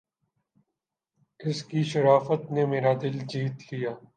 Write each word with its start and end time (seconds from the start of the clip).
اس 1.39 1.63
کی 1.63 1.83
شرافت 1.83 2.51
نے 2.51 2.65
میرا 2.65 2.93
دل 3.01 3.17
جیت 3.27 3.73
لیا 3.73 3.93